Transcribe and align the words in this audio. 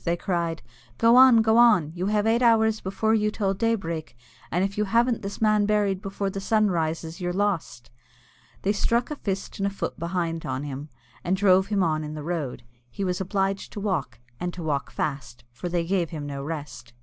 they 0.03 0.17
all 0.17 0.25
cried; 0.25 0.63
"go 0.97 1.15
on, 1.15 1.43
go 1.43 1.57
on, 1.57 1.91
you 1.93 2.07
have 2.07 2.25
eight 2.25 2.41
hours 2.41 2.79
before 2.81 3.13
you 3.13 3.29
till 3.29 3.53
daybreak, 3.53 4.17
and 4.49 4.63
if 4.63 4.75
you 4.75 4.85
haven't 4.85 5.21
this 5.21 5.39
man 5.39 5.67
buried 5.67 6.01
before 6.01 6.31
the 6.31 6.39
sun 6.41 6.71
rises, 6.71 7.21
you're 7.21 7.31
lost." 7.31 7.91
They 8.63 8.71
struck 8.71 9.11
a 9.11 9.15
fist 9.15 9.59
and 9.59 9.67
a 9.67 9.69
foot 9.69 9.99
behind 9.99 10.43
on 10.43 10.63
him, 10.63 10.89
and 11.23 11.37
drove 11.37 11.67
him 11.67 11.83
on 11.83 12.03
in 12.03 12.15
the 12.15 12.23
road. 12.23 12.63
He 12.89 13.03
was 13.03 13.21
obliged 13.21 13.71
to 13.73 13.79
walk, 13.79 14.17
and 14.39 14.51
to 14.55 14.63
walk 14.63 14.89
fast, 14.89 15.43
for 15.51 15.69
they 15.69 15.85
gave 15.85 16.09
him 16.09 16.25
no 16.25 16.43
rest. 16.43 16.93